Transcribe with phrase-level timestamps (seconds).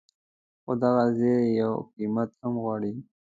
[0.63, 2.93] خو دغه زیری یو قیمت هم غواړي.